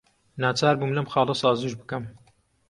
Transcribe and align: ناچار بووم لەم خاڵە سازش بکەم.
ناچار 0.41 0.75
بووم 0.79 0.91
لەم 0.97 1.07
خاڵە 1.11 1.35
سازش 1.41 1.73
بکەم. 1.81 2.03